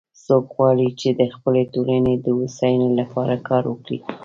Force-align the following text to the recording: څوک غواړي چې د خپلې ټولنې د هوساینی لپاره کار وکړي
څوک 0.25 0.45
غواړي 0.55 0.89
چې 0.99 1.09
د 1.19 1.21
خپلې 1.33 1.63
ټولنې 1.73 2.13
د 2.17 2.27
هوساینی 2.37 2.89
لپاره 2.99 3.35
کار 3.47 3.63
وکړي 3.67 3.97